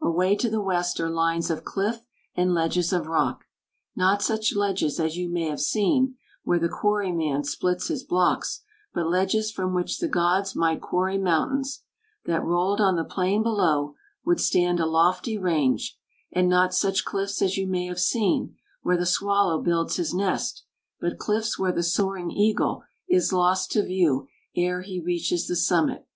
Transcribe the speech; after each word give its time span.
Away 0.00 0.34
to 0.36 0.48
the 0.48 0.62
west 0.62 0.98
are 0.98 1.10
lines 1.10 1.50
of 1.50 1.62
cliff 1.62 2.06
and 2.34 2.54
ledges 2.54 2.90
of 2.90 3.06
rock 3.06 3.44
not 3.94 4.22
such 4.22 4.56
ledges 4.56 4.98
as 4.98 5.18
you 5.18 5.28
may 5.28 5.46
have 5.50 5.60
seen, 5.60 6.16
where 6.42 6.58
the 6.58 6.70
quarry 6.70 7.12
man 7.12 7.44
splits 7.44 7.88
his 7.88 8.02
blocks, 8.02 8.62
but 8.94 9.06
ledges 9.10 9.52
from 9.52 9.74
which 9.74 9.98
the 9.98 10.08
gods 10.08 10.56
might 10.56 10.80
quarry 10.80 11.18
mountains, 11.18 11.82
that, 12.24 12.42
rolled 12.42 12.80
on 12.80 12.96
the 12.96 13.04
plain 13.04 13.42
below, 13.42 13.94
would 14.24 14.40
stand 14.40 14.80
a 14.80 14.86
lofty 14.86 15.36
range; 15.36 15.98
and 16.32 16.48
not 16.48 16.72
such 16.72 17.04
cliffs 17.04 17.42
as 17.42 17.58
you 17.58 17.66
may 17.66 17.84
have 17.84 18.00
seen, 18.00 18.56
where 18.80 18.96
the 18.96 19.04
swallow 19.04 19.60
builds 19.60 19.96
his 19.96 20.14
nest, 20.14 20.64
but 20.98 21.18
cliffs 21.18 21.58
where 21.58 21.72
the 21.72 21.82
soaring 21.82 22.30
eagle 22.30 22.82
is 23.06 23.34
lost 23.34 23.70
to 23.72 23.82
view 23.84 24.28
ere 24.56 24.80
he 24.80 24.98
reaches 24.98 25.46
the 25.46 25.54
summit. 25.54 26.06